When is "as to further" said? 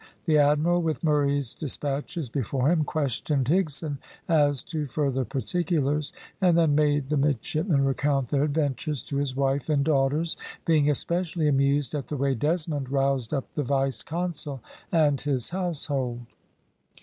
4.27-5.23